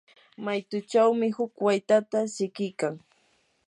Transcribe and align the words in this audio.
maytuchawmi 0.45 1.27
huk 1.37 1.53
waytata 1.65 2.19
siqikan. 2.35 2.95